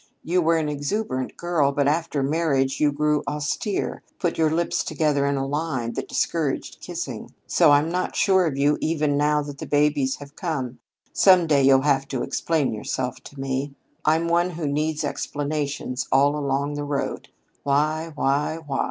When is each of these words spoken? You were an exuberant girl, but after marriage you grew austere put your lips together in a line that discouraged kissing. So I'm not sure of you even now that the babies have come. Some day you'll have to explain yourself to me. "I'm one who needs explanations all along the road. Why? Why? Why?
You 0.23 0.41
were 0.41 0.57
an 0.57 0.67
exuberant 0.67 1.37
girl, 1.37 1.71
but 1.71 1.87
after 1.87 2.23
marriage 2.23 2.79
you 2.79 2.91
grew 2.91 3.21
austere 3.27 4.01
put 4.17 4.35
your 4.35 4.49
lips 4.49 4.83
together 4.83 5.27
in 5.27 5.37
a 5.37 5.45
line 5.45 5.93
that 5.93 6.07
discouraged 6.07 6.79
kissing. 6.81 7.35
So 7.45 7.69
I'm 7.69 7.87
not 7.87 8.15
sure 8.15 8.47
of 8.47 8.57
you 8.57 8.79
even 8.81 9.15
now 9.15 9.43
that 9.43 9.59
the 9.59 9.67
babies 9.67 10.15
have 10.15 10.35
come. 10.35 10.79
Some 11.13 11.45
day 11.45 11.61
you'll 11.61 11.83
have 11.83 12.07
to 12.07 12.23
explain 12.23 12.73
yourself 12.73 13.17
to 13.19 13.39
me. 13.39 13.75
"I'm 14.03 14.27
one 14.27 14.49
who 14.49 14.65
needs 14.65 15.03
explanations 15.03 16.07
all 16.11 16.35
along 16.35 16.73
the 16.73 16.83
road. 16.83 17.29
Why? 17.61 18.11
Why? 18.15 18.57
Why? 18.65 18.79